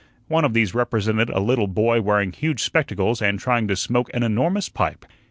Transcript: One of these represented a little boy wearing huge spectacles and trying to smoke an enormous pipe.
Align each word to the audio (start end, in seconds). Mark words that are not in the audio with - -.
One 0.27 0.45
of 0.45 0.55
these 0.55 0.73
represented 0.73 1.29
a 1.29 1.39
little 1.39 1.67
boy 1.67 2.01
wearing 2.01 2.31
huge 2.31 2.63
spectacles 2.63 3.21
and 3.21 3.37
trying 3.39 3.67
to 3.67 3.75
smoke 3.75 4.09
an 4.15 4.23
enormous 4.23 4.67
pipe. 4.67 5.05